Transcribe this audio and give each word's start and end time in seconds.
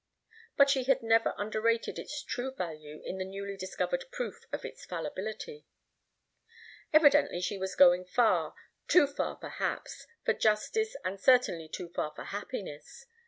But 0.57 0.71
she 0.71 0.83
never 1.03 1.35
underrated 1.37 1.99
its 1.99 2.23
true 2.23 2.51
value 2.55 3.03
in 3.05 3.19
the 3.19 3.23
newly 3.23 3.55
discovered 3.55 4.05
proof 4.11 4.47
of 4.51 4.65
its 4.65 4.83
fallibility. 4.83 5.67
Evidently, 6.91 7.39
she 7.39 7.59
was 7.59 7.75
going 7.75 8.05
far 8.05 8.55
too 8.87 9.05
far, 9.05 9.35
perhaps, 9.35 10.07
for 10.25 10.33
justice 10.33 10.95
and 11.05 11.21
certainly 11.21 11.69
too 11.69 11.89
far 11.89 12.11
for 12.15 12.23
happiness. 12.23 13.05